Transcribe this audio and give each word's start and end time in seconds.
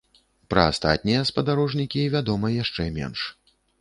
Пра 0.53 0.61
астатнія 0.69 1.21
спадарожнікі 1.31 2.09
вядома 2.15 2.51
яшчэ 2.63 2.89
менш. 2.97 3.19